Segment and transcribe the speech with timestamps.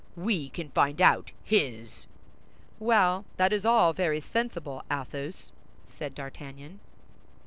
[0.15, 2.07] We can find out his!"
[2.79, 5.51] "Well, that's all very sensible, Athos,"
[5.89, 6.79] said D'Artagnan.